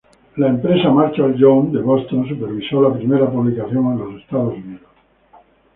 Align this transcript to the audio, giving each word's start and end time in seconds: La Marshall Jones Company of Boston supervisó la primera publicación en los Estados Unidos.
La 0.37 0.51
Marshall 0.51 1.35
Jones 1.37 1.65
Company 1.65 1.77
of 1.77 1.85
Boston 1.85 2.27
supervisó 2.27 2.81
la 2.81 2.91
primera 2.97 3.31
publicación 3.31 3.85
en 3.93 3.99
los 3.99 4.19
Estados 4.23 4.55
Unidos. 4.55 4.81